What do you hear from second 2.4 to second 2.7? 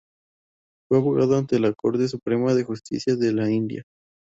de